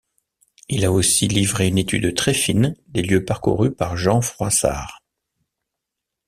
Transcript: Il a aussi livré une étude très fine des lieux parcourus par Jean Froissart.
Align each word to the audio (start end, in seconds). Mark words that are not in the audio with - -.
Il 0.67 0.83
a 0.83 0.91
aussi 0.91 1.27
livré 1.27 1.67
une 1.67 1.77
étude 1.77 2.15
très 2.15 2.33
fine 2.33 2.75
des 2.87 3.03
lieux 3.03 3.23
parcourus 3.23 3.71
par 3.75 3.97
Jean 3.97 4.19
Froissart. 4.21 5.03